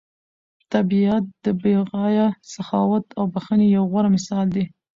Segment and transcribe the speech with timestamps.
[0.73, 4.65] طبیعت د بې غایه سخاوت او بښنې یو غوره مثال دی.